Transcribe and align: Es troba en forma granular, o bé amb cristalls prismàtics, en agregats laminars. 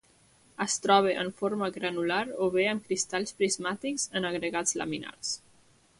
Es 0.63 0.77
troba 0.85 1.11
en 1.23 1.29
forma 1.41 1.67
granular, 1.75 2.19
o 2.45 2.49
bé 2.57 2.65
amb 2.71 2.89
cristalls 2.89 3.37
prismàtics, 3.43 4.11
en 4.21 4.29
agregats 4.31 4.75
laminars. 4.83 5.37